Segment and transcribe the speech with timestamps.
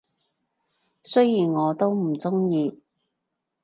[1.03, 2.81] 雖然我都唔鍾意